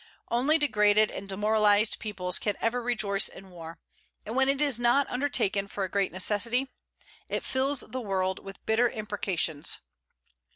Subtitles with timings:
[0.31, 3.77] Only degraded and demoralized peoples can ever rejoice in war;
[4.25, 6.71] and when it is not undertaken for a great necessity,
[7.29, 9.77] it fills the world with bitter imprecations.